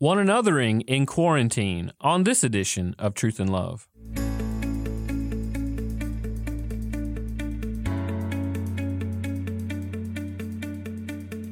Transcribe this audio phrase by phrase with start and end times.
[0.00, 3.88] One anothering in quarantine on this edition of Truth in Love.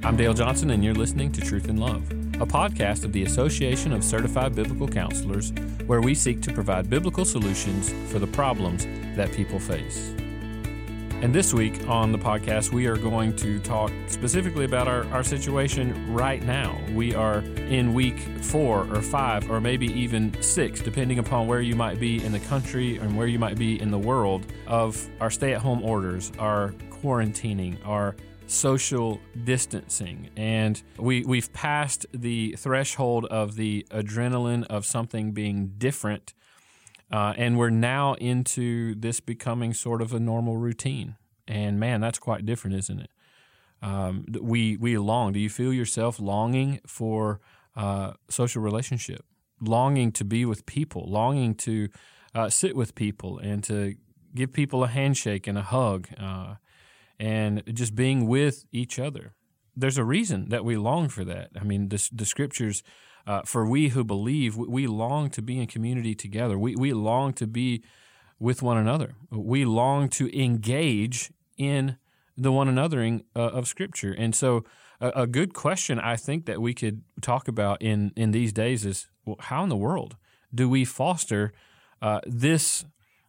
[0.05, 2.09] I'm Dale Johnson, and you're listening to Truth in Love,
[2.41, 5.53] a podcast of the Association of Certified Biblical Counselors,
[5.87, 8.87] where we seek to provide biblical solutions for the problems
[9.17, 10.15] that people face.
[11.23, 15.25] And this week on the podcast, we are going to talk specifically about our, our
[15.25, 16.79] situation right now.
[16.93, 21.75] We are in week four or five, or maybe even six, depending upon where you
[21.75, 25.31] might be in the country and where you might be in the world, of our
[25.31, 28.15] stay at home orders, our quarantining, our
[28.47, 30.29] social distancing.
[30.37, 36.35] And we, we've passed the threshold of the adrenaline of something being different
[37.11, 41.17] uh, and we're now into this becoming sort of a normal routine.
[41.47, 43.11] And man, that's quite different, isn't it?
[43.83, 45.33] Um, we we long.
[45.33, 47.41] Do you feel yourself longing for
[47.77, 49.25] uh, social relationship,
[49.61, 51.89] longing to be with people, longing to
[52.35, 53.95] uh, sit with people, and to
[54.35, 56.55] give people a handshake and a hug, uh,
[57.21, 59.35] and just being with each other?
[59.77, 61.51] There's a reason that we long for that.
[61.61, 62.83] I mean, the, the scriptures
[63.27, 66.59] uh, for we who believe, we long to be in community together.
[66.59, 67.83] We, we long to be
[68.39, 69.15] with one another.
[69.31, 71.97] We long to engage in
[72.37, 74.13] the one anothering uh, of Scripture.
[74.13, 74.65] And so,
[75.01, 78.85] a, a, good question I think that we could talk about in, in these days
[78.85, 80.17] is well, how in the world
[80.55, 81.53] do we foster
[82.01, 82.85] uh, this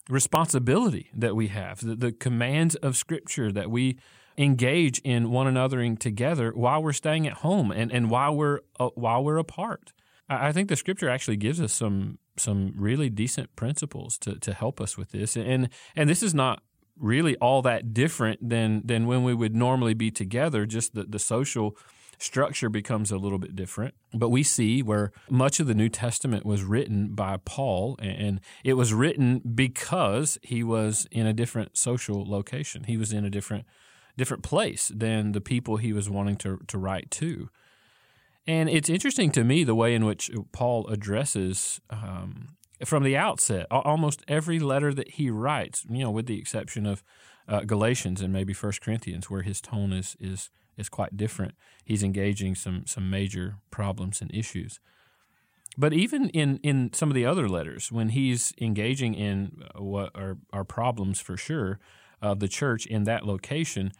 [0.09, 3.97] responsibility that we have, the, the commands of Scripture that we
[4.37, 8.89] engage in one anothering together while we're staying at home and, and while we're uh,
[8.95, 9.93] while we're apart.
[10.29, 14.53] I, I think the scripture actually gives us some some really decent principles to, to
[14.53, 15.35] help us with this.
[15.35, 16.61] And and this is not
[16.99, 21.19] really all that different than than when we would normally be together, just the, the
[21.19, 21.75] social
[22.19, 23.93] structure becomes a little bit different.
[24.13, 28.73] But we see where much of the New Testament was written by Paul, and it
[28.73, 32.85] was written because he was in a different social location.
[32.85, 33.65] He was in a different
[34.17, 37.49] different place than the people he was wanting to, to write to.
[38.47, 42.55] And it's interesting to me the way in which Paul addresses, um,
[42.85, 47.03] from the outset, almost every letter that he writes, you know, with the exception of
[47.47, 51.55] uh, Galatians and maybe First Corinthians, where his tone is, is, is quite different.
[51.83, 54.79] He's engaging some, some major problems and issues.
[55.77, 60.11] But even in, in some of the other letters, when he's engaging in uh, what
[60.15, 61.79] are, are problems for sure
[62.21, 63.91] of the church in that location,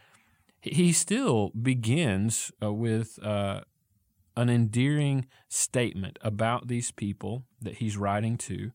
[0.62, 3.62] he still begins uh, with uh,
[4.36, 8.72] an endearing statement about these people that he's writing to.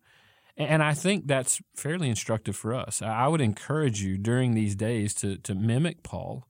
[0.57, 3.01] And I think that's fairly instructive for us.
[3.01, 6.47] I would encourage you during these days to, to mimic Paul,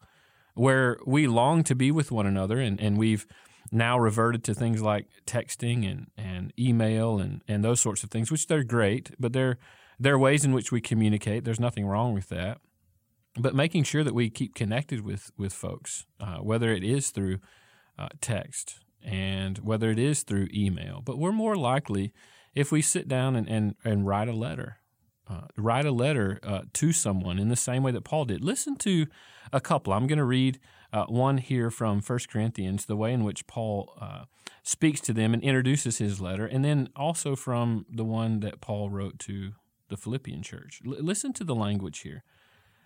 [0.54, 3.26] where we long to be with one another, and, and we've
[3.70, 8.30] now reverted to things like texting and, and email and, and those sorts of things,
[8.30, 9.56] which they're great, but they're,
[10.00, 11.44] they're ways in which we communicate.
[11.44, 12.58] There's nothing wrong with that
[13.36, 17.38] but making sure that we keep connected with with folks, uh, whether it is through
[17.98, 21.02] uh, text and whether it is through email.
[21.04, 22.12] But we're more likely
[22.54, 24.78] if we sit down and, and, and write a letter.
[25.28, 28.44] Uh, write a letter uh, to someone in the same way that Paul did.
[28.44, 29.06] Listen to
[29.52, 29.92] a couple.
[29.92, 30.58] I'm going to read
[30.92, 34.24] uh, one here from 1 Corinthians, the way in which Paul uh,
[34.62, 38.90] speaks to them and introduces his letter, and then also from the one that Paul
[38.90, 39.52] wrote to
[39.88, 40.82] the Philippian church.
[40.84, 42.24] L- listen to the language here.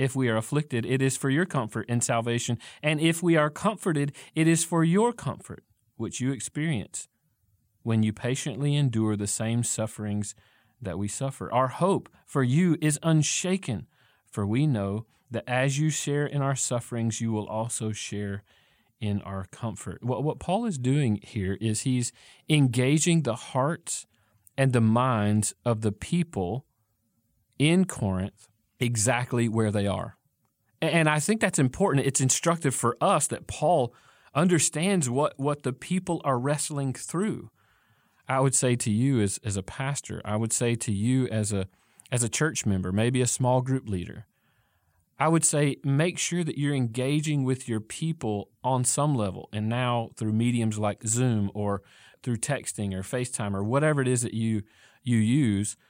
[0.00, 2.58] If we are afflicted, it is for your comfort and salvation.
[2.82, 5.62] And if we are comforted, it is for your comfort,
[5.98, 7.06] which you experience
[7.82, 10.34] when you patiently endure the same sufferings
[10.80, 11.52] that we suffer.
[11.52, 13.88] Our hope for you is unshaken,
[14.30, 18.42] for we know that as you share in our sufferings, you will also share
[19.02, 20.02] in our comfort.
[20.02, 22.10] What, what Paul is doing here is he's
[22.48, 24.06] engaging the hearts
[24.56, 26.64] and the minds of the people
[27.58, 28.48] in Corinth
[28.80, 30.16] exactly where they are.
[30.82, 32.06] And I think that's important.
[32.06, 33.94] It's instructive for us that Paul
[34.34, 37.50] understands what, what the people are wrestling through.
[38.26, 41.52] I would say to you as, as a pastor, I would say to you as
[41.52, 41.66] a,
[42.10, 44.26] as a church member, maybe a small group leader,
[45.18, 49.50] I would say make sure that you're engaging with your people on some level.
[49.52, 51.82] And now through mediums like Zoom or
[52.22, 54.62] through texting or FaceTime or whatever it is that you,
[55.02, 55.76] you use–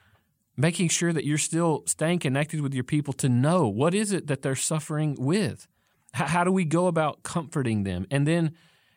[0.61, 4.27] making sure that you're still staying connected with your people to know what is it
[4.27, 5.67] that they're suffering with.
[6.15, 8.55] H- how do we go about comforting them, and then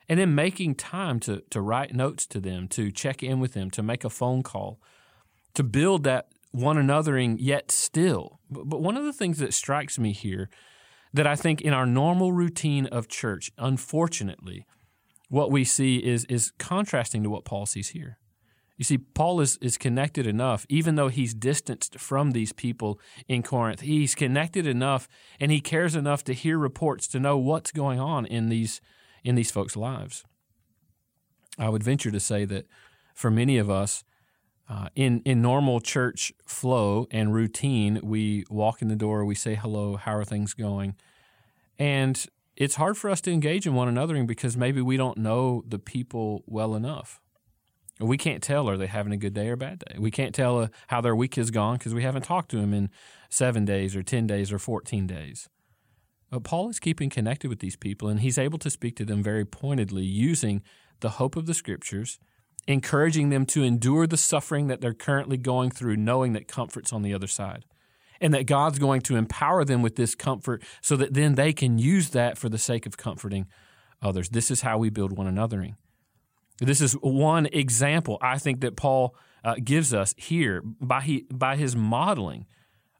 [0.08, 3.70] and then making time to to write notes to them, to check in with them,
[3.70, 4.78] to make a phone call,
[5.54, 8.38] to build that one anothering yet still.
[8.50, 10.50] But, but one of the things that strikes me here
[11.12, 14.66] that I think in our normal routine of church, unfortunately,
[15.28, 18.18] what we see is is contrasting to what Paul sees here.
[18.76, 22.98] You see, Paul is, is connected enough, even though he's distanced from these people
[23.28, 23.80] in Corinth.
[23.80, 28.26] He's connected enough and he cares enough to hear reports to know what's going on
[28.26, 28.80] in these
[29.22, 30.24] in these folks' lives.
[31.58, 32.66] I would venture to say that
[33.14, 34.04] for many of us,
[34.68, 39.54] uh, in in normal church flow and routine, we walk in the door, we say
[39.54, 40.96] hello, how are things going,
[41.78, 42.26] and
[42.56, 45.78] it's hard for us to engage in one another because maybe we don't know the
[45.78, 47.20] people well enough.
[48.00, 49.96] We can't tell are they having a good day or a bad day.
[49.98, 52.74] We can't tell uh, how their week has gone because we haven't talked to them
[52.74, 52.90] in
[53.30, 55.48] seven days or ten days or fourteen days.
[56.30, 59.22] But Paul is keeping connected with these people, and he's able to speak to them
[59.22, 60.62] very pointedly using
[61.00, 62.18] the hope of the scriptures
[62.66, 67.02] encouraging them to endure the suffering that they're currently going through, knowing that comfort's on
[67.02, 67.64] the other side.
[68.20, 71.78] And that God's going to empower them with this comfort so that then they can
[71.78, 73.46] use that for the sake of comforting
[74.00, 74.30] others.
[74.30, 75.74] This is how we build one anothering.
[76.58, 79.14] This is one example I think that Paul
[79.44, 82.46] uh, gives us here by, he, by his modeling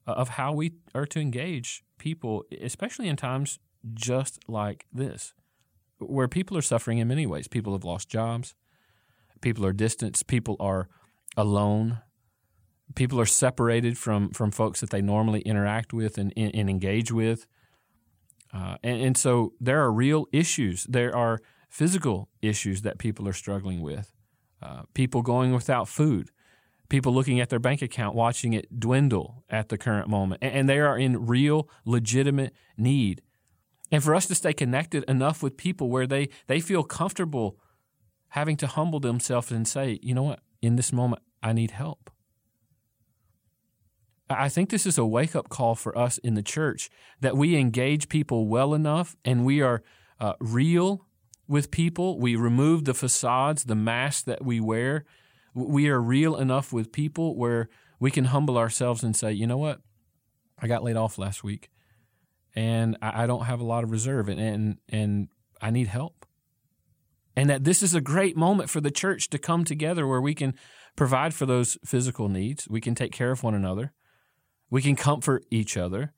[0.06, 3.58] uh, of how we are to engage people, especially in times
[3.94, 5.34] just like this,
[5.98, 7.48] where people are suffering in many ways.
[7.48, 8.54] People have lost jobs,
[9.44, 10.26] People are distanced.
[10.26, 10.88] People are
[11.36, 12.00] alone.
[12.94, 17.46] People are separated from from folks that they normally interact with and, and engage with.
[18.54, 20.86] Uh, and, and so there are real issues.
[20.88, 21.40] There are
[21.74, 24.12] physical issues that people are struggling with.
[24.62, 26.30] Uh, people going without food,
[26.88, 30.68] people looking at their bank account, watching it dwindle at the current moment, and, and,
[30.68, 33.20] they are in real, legitimate need.
[33.90, 37.58] And for us to stay connected enough with people where they, they feel comfortable
[38.28, 42.08] having to humble themselves and say, you know what, in this moment, I need help.
[44.30, 46.88] I think this is a wake up call for us in the church
[47.20, 49.82] that we engage people well enough and we are
[50.20, 51.04] uh, real
[51.46, 52.18] with people.
[52.18, 55.04] We remove the facades, the masks that we wear.
[55.54, 57.68] We are real enough with people where
[58.00, 59.80] we can humble ourselves and say, you know what,
[60.58, 61.70] I got laid off last week
[62.54, 65.28] and I, don't have a lot of reserve and, and, and
[65.60, 66.24] I need help
[67.36, 70.34] and that this is a great moment for the church to come together where we
[70.34, 70.54] can
[70.96, 72.68] provide for those physical needs.
[72.68, 73.92] We can take care of one another.
[74.70, 76.14] We can comfort each other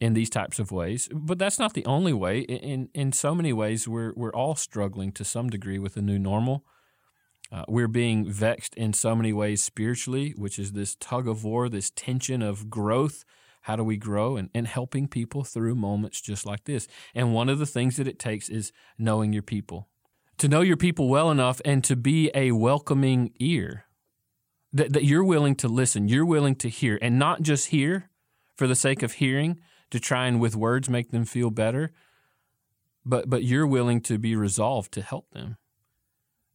[0.00, 1.08] in these types of ways.
[1.12, 2.40] But that's not the only way.
[2.40, 6.18] In in so many ways, we're we're all struggling to some degree with the new
[6.18, 6.64] normal.
[7.52, 11.68] Uh, we're being vexed in so many ways spiritually, which is this tug of war,
[11.68, 13.24] this tension of growth.
[13.62, 14.36] How do we grow?
[14.36, 16.88] And, and helping people through moments just like this.
[17.14, 19.88] And one of the things that it takes is knowing your people,
[20.38, 23.84] to know your people well enough and to be a welcoming ear.
[24.72, 28.10] That, that you're willing to listen, you're willing to hear, and not just hear
[28.56, 29.60] for the sake of hearing
[29.90, 31.92] to try and with words make them feel better,
[33.04, 35.56] but, but you're willing to be resolved to help them.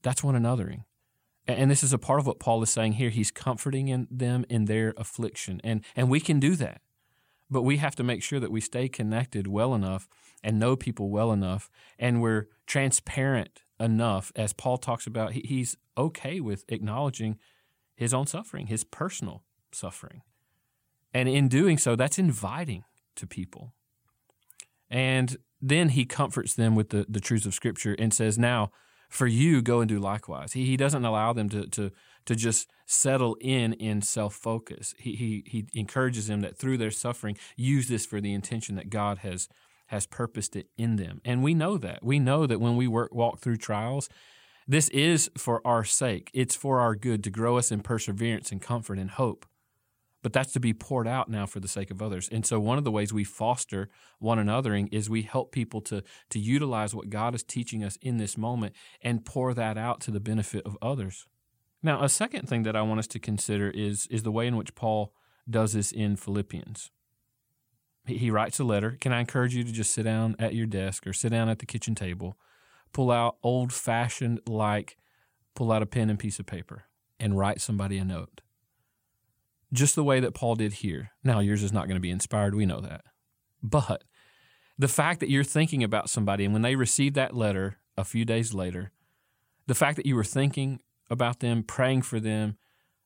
[0.02, 0.84] That's one anothering.
[1.48, 3.10] And this is a part of what Paul is saying here.
[3.10, 5.60] He's comforting in them in their affliction.
[5.64, 6.82] And, and we can do that.
[7.50, 10.08] But we have to make sure that we stay connected well enough
[10.44, 16.40] and know people well enough and we're transparent enough, as Paul talks about, he's okay
[16.40, 17.38] with acknowledging
[17.96, 20.22] his own suffering, his personal suffering.
[21.14, 23.74] And in doing so, that's inviting to people.
[24.90, 28.72] And then he comforts them with the, the truths of Scripture and says, Now,
[29.10, 30.54] for you, go and do likewise.
[30.54, 31.92] He, he doesn't allow them to, to,
[32.26, 34.94] to just settle in in self focus.
[34.98, 38.90] He, he, he encourages them that through their suffering, use this for the intention that
[38.90, 39.48] God has
[39.88, 41.20] has purposed it in them.
[41.26, 42.02] And we know that.
[42.02, 44.08] We know that when we work, walk through trials,
[44.66, 46.32] this is for our sake.
[46.34, 49.46] It's for our good to grow us in perseverance and comfort and hope.
[50.22, 52.30] But that's to be poured out now for the sake of others.
[52.32, 56.04] And so one of the ways we foster one anothering is we help people to,
[56.30, 60.12] to utilize what God is teaching us in this moment and pour that out to
[60.12, 61.28] the benefit of others.
[61.84, 64.56] Now, a second thing that I want us to consider is, is the way in
[64.56, 65.14] which Paul
[65.50, 66.92] does this in Philippians.
[68.06, 68.98] He, he writes a letter.
[69.02, 71.58] Can I encourage you to just sit down at your desk or sit down at
[71.58, 72.38] the kitchen table,
[72.94, 74.98] pull out old fashioned like,
[75.56, 76.84] pull out a pen and piece of paper
[77.20, 78.42] and write somebody a note?
[79.74, 81.12] Just the way that Paul did here.
[81.24, 82.56] Now, yours is not going to be inspired.
[82.56, 83.02] We know that.
[83.64, 84.04] But
[84.78, 88.26] the fact that you're thinking about somebody and when they receive that letter a few
[88.26, 88.92] days later,
[89.68, 92.58] the fact that you were thinking about them, praying for them,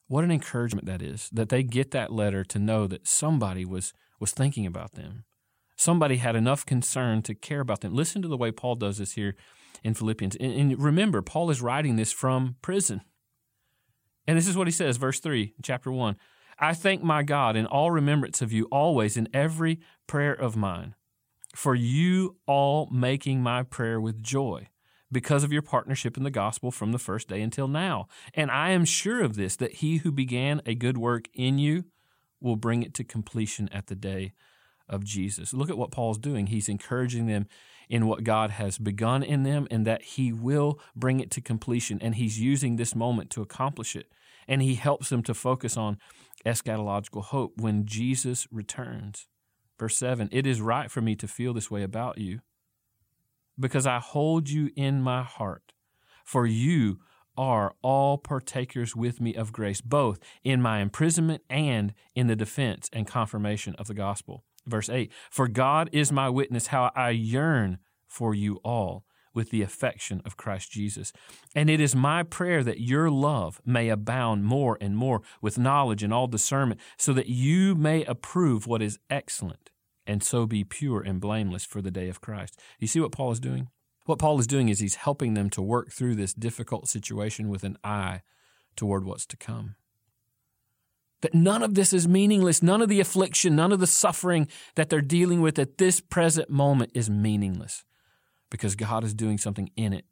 [0.07, 3.93] What an encouragement that is that they get that letter to know that somebody was
[4.19, 5.25] was thinking about them.
[5.75, 7.93] Somebody had enough concern to care about them.
[7.93, 9.35] Listen to the way Paul does this here
[9.83, 10.35] in Philippians.
[10.37, 13.01] And, and remember, Paul is writing this from prison.
[14.25, 16.15] And this is what he says, verse 3, chapter 1.
[16.57, 20.95] I thank my God in all remembrance of you always in every prayer of mine,
[21.55, 24.69] for you all making my prayer with joy
[25.11, 28.07] because of your partnership in the gospel from the first day until now.
[28.33, 31.85] And I am sure of this, that he who began a good work in you
[32.41, 34.33] will bring it to completion at the day
[34.87, 35.53] of Jesus.
[35.53, 36.47] Look at what Paul's doing.
[36.47, 37.47] He's encouraging them
[37.89, 41.99] in what God has begun in them and that he will bring it to completion.
[42.01, 44.11] And he's using this moment to accomplish it.
[44.47, 45.97] And he helps them to focus on
[46.45, 49.27] eschatological hope when Jesus returns.
[49.79, 52.39] Verse 7 It is right for me to feel this way about you
[53.59, 55.73] because I hold you in my heart.
[56.23, 56.99] For you
[57.37, 62.89] are all partakers with me of grace, both in my imprisonment and in the defense
[62.93, 64.43] and confirmation of the gospel.
[64.65, 69.61] Verse 8 For God is my witness how I yearn for you all with the
[69.61, 71.11] affection of Christ Jesus.
[71.53, 76.01] And it is my prayer that your love may abound more and more with knowledge
[76.01, 79.69] and all discernment, so that you may approve what is excellent
[80.07, 82.59] and so be pure and blameless for the day of Christ.
[82.79, 83.69] You see what Paul is doing?
[84.05, 87.63] What Paul is doing is he's helping them to work through this difficult situation with
[87.63, 88.21] an eye
[88.75, 89.75] toward what's to come.
[91.21, 92.61] That none of this is meaningless.
[92.61, 96.51] None of the affliction, none of the suffering that they're dealing with at this present
[96.51, 97.83] moment is meaningless
[98.49, 100.05] because God is doing something in it.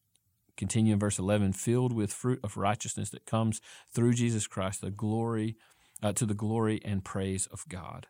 [0.55, 3.59] Continue in verse 11, filled with fruit of righteousness that comes
[3.91, 5.55] through Jesus Christ, the glory,
[6.01, 8.07] uh, to the glory and praise of God.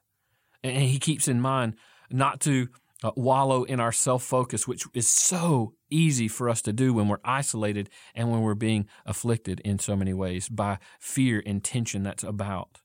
[0.63, 1.75] And he keeps in mind
[2.09, 2.67] not to
[3.03, 7.07] uh, wallow in our self focus, which is so easy for us to do when
[7.07, 12.03] we're isolated and when we're being afflicted in so many ways by fear and tension
[12.03, 12.81] that's about.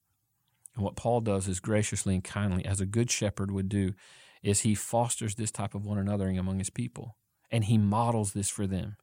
[0.74, 3.94] And what Paul does is graciously and kindly, as a good shepherd would do,
[4.42, 7.16] is he fosters this type of one anothering among his people
[7.50, 8.96] and he models this for them.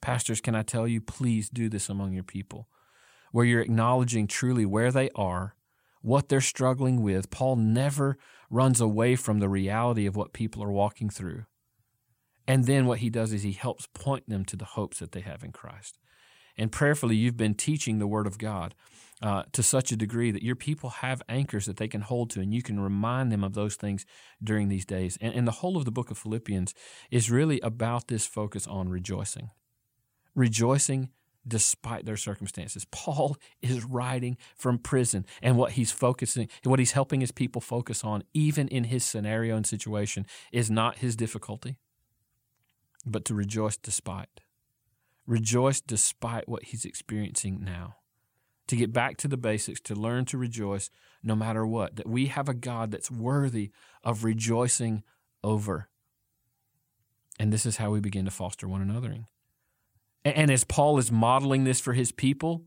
[0.00, 2.68] Pastors, can I tell you, please do this among your people,
[3.32, 5.56] where you're acknowledging truly where they are
[6.06, 7.30] what they're struggling with.
[7.30, 8.16] Paul never
[8.48, 11.46] runs away from the reality of what people are walking through.
[12.46, 15.22] And then what he does is he helps point them to the hopes that they
[15.22, 15.98] have in Christ.
[16.58, 18.74] And prayerfully, you've been teaching the Word of God
[19.22, 22.40] uh, to such a degree that your people have anchors that they can hold to,
[22.40, 24.04] and you can remind them of those things
[24.42, 25.16] during these days.
[25.20, 26.74] And, and the whole of the book of Philippians
[27.10, 29.50] is really about this focus on rejoicing.
[30.34, 31.10] Rejoicing
[31.48, 32.86] despite their circumstances.
[32.90, 38.04] Paul is writing from prison, and what he's focusing, what he's helping his people focus
[38.04, 41.78] on, even in his scenario and situation, is not his difficulty,
[43.06, 44.40] but to rejoice despite.
[45.26, 47.96] Rejoice despite what he's experiencing now.
[48.68, 50.90] To get back to the basics, to learn to rejoice
[51.22, 53.70] no matter what, that we have a God that's worthy
[54.02, 55.02] of rejoicing
[55.42, 55.88] over.
[57.38, 59.14] And this is how we begin to foster one another.
[60.24, 62.64] And as Paul is modeling this for his people,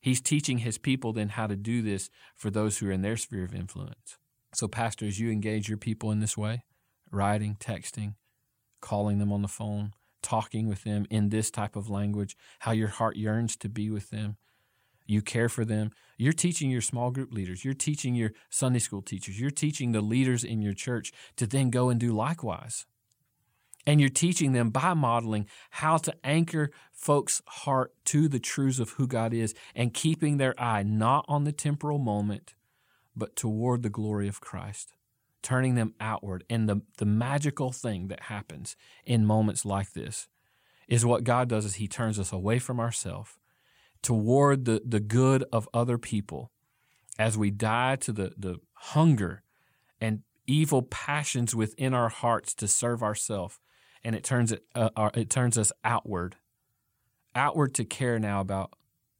[0.00, 3.16] he's teaching his people then how to do this for those who are in their
[3.16, 4.18] sphere of influence.
[4.52, 6.64] So, pastors, you engage your people in this way
[7.10, 8.14] writing, texting,
[8.80, 12.88] calling them on the phone, talking with them in this type of language, how your
[12.88, 14.36] heart yearns to be with them.
[15.06, 15.90] You care for them.
[16.18, 17.64] You're teaching your small group leaders.
[17.64, 19.40] You're teaching your Sunday school teachers.
[19.40, 22.86] You're teaching the leaders in your church to then go and do likewise.
[23.86, 28.90] And you're teaching them by modeling how to anchor folks' heart to the truths of
[28.90, 32.54] who God is and keeping their eye not on the temporal moment,
[33.16, 34.92] but toward the glory of Christ,
[35.42, 36.44] turning them outward.
[36.50, 40.28] And the, the magical thing that happens in moments like this
[40.88, 43.38] is what God does is He turns us away from ourselves
[44.02, 46.50] toward the, the good of other people
[47.18, 49.42] as we die to the, the hunger
[50.00, 53.58] and evil passions within our hearts to serve ourselves
[54.02, 56.36] and it turns it uh, uh, it turns us outward,
[57.34, 58.72] outward to care now about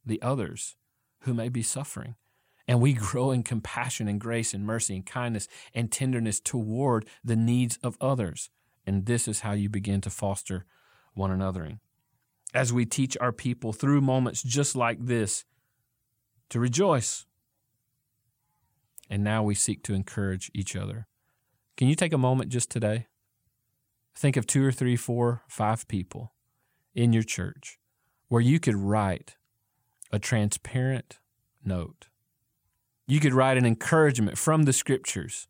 [0.05, 0.75] the others
[1.21, 2.15] who may be suffering.
[2.71, 7.35] And we grow in compassion and grace and mercy and kindness and tenderness toward the
[7.35, 8.49] needs of others.
[8.87, 10.65] And this is how you begin to foster
[11.13, 11.79] one anothering.
[12.53, 15.43] As we teach our people through moments just like this
[16.47, 17.25] to rejoice.
[19.09, 21.07] And now we seek to encourage each other.
[21.75, 23.07] Can you take a moment just today
[24.15, 26.31] Think of two or three, four, five people
[26.95, 27.79] in your church
[28.29, 29.35] where you could write
[30.09, 31.19] a transparent
[31.65, 32.07] note.
[33.11, 35.49] You could write an encouragement from the scriptures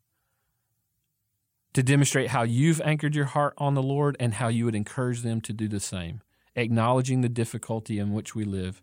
[1.74, 5.22] to demonstrate how you've anchored your heart on the Lord and how you would encourage
[5.22, 6.22] them to do the same,
[6.56, 8.82] acknowledging the difficulty in which we live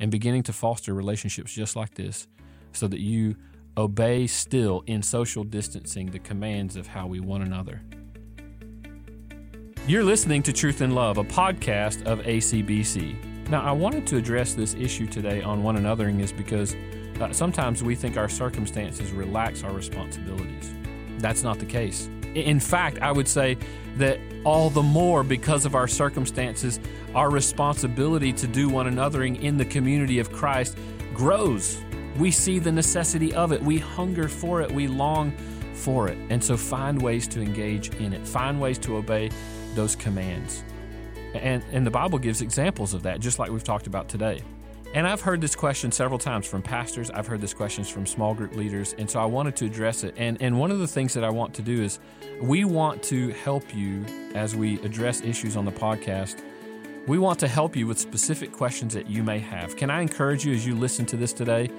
[0.00, 2.26] and beginning to foster relationships just like this
[2.72, 3.36] so that you
[3.76, 7.82] obey still in social distancing the commands of how we one another.
[9.86, 13.48] You're listening to Truth in Love, a podcast of ACBC.
[13.48, 16.74] Now, I wanted to address this issue today on one anothering is because
[17.20, 20.72] uh, sometimes we think our circumstances relax our responsibilities.
[21.18, 22.08] That's not the case.
[22.34, 23.56] In fact, I would say
[23.96, 26.78] that all the more because of our circumstances,
[27.14, 30.76] our responsibility to do one anothering in the community of Christ
[31.14, 31.80] grows.
[32.16, 33.62] We see the necessity of it.
[33.62, 34.70] We hunger for it.
[34.70, 35.32] We long
[35.72, 36.18] for it.
[36.30, 39.30] And so find ways to engage in it, find ways to obey
[39.74, 40.64] those commands.
[41.34, 44.42] And, and the Bible gives examples of that, just like we've talked about today.
[44.94, 47.10] And I've heard this question several times from pastors.
[47.10, 48.94] I've heard this questions from small group leaders.
[48.96, 50.14] And so I wanted to address it.
[50.16, 51.98] And, and one of the things that I want to do is
[52.40, 54.04] we want to help you
[54.34, 56.42] as we address issues on the podcast.
[57.06, 59.76] We want to help you with specific questions that you may have.
[59.76, 61.70] Can I encourage you as you listen to this today?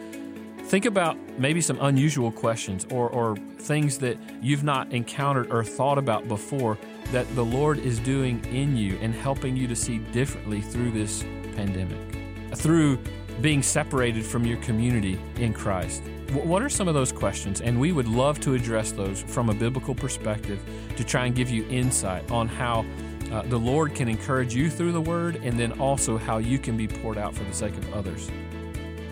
[0.66, 5.98] Think about maybe some unusual questions or, or things that you've not encountered or thought
[5.98, 6.78] about before
[7.12, 11.24] that the Lord is doing in you and helping you to see differently through this
[11.56, 12.19] pandemic
[12.56, 12.98] through
[13.42, 16.04] being separated from your community in Christ?
[16.32, 17.62] What are some of those questions?
[17.62, 20.62] And we would love to address those from a biblical perspective
[20.96, 22.86] to try and give you insight on how
[23.32, 26.78] uh, the Lord can encourage you through the Word and then also how you can
[26.78, 28.30] be poured out for the sake of others.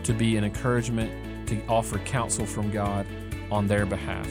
[0.04, 3.08] To be an encouragement, to offer counsel from God
[3.50, 4.30] on their behalf.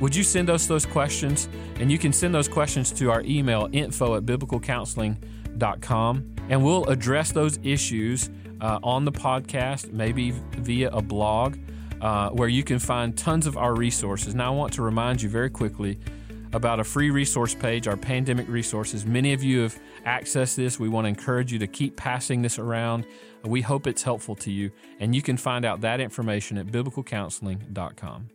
[0.00, 1.48] Would you send us those questions?
[1.80, 7.32] And you can send those questions to our email info at biblicalcounseling.com and we'll address
[7.32, 11.56] those issues uh, on the podcast, maybe via a blog,
[12.00, 14.34] uh, where you can find tons of our resources.
[14.34, 15.98] Now, I want to remind you very quickly
[16.52, 19.04] about a free resource page, our pandemic resources.
[19.04, 20.78] Many of you have accessed this.
[20.80, 23.04] We want to encourage you to keep passing this around.
[23.44, 28.30] We hope it's helpful to you, and you can find out that information at biblicalcounseling.com.